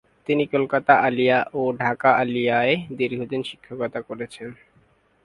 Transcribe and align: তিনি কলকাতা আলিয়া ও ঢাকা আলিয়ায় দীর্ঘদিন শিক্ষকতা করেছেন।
তিনি 0.29 0.43
কলকাতা 0.45 0.93
আলিয়া 1.07 1.39
ও 1.53 1.61
ঢাকা 1.79 2.09
আলিয়ায় 2.15 2.75
দীর্ঘদিন 2.97 3.41
শিক্ষকতা 3.43 3.99
করেছেন। 4.01 4.49